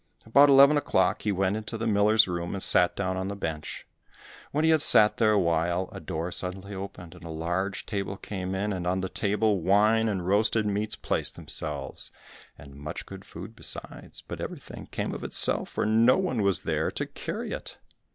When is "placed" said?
10.95-11.35